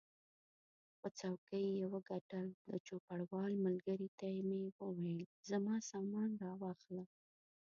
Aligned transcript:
خو 0.97 1.07
څوکۍ 1.19 1.65
یې 1.77 1.85
وګټل، 1.93 2.47
د 2.71 2.71
چوپړوال 2.85 3.51
ملګري 3.65 4.07
ته 4.19 4.27
مې 4.47 4.63
وویل 4.85 5.23
زما 5.49 5.75
سامان 5.89 6.31
را 6.43 6.53
واخله. 6.61 7.03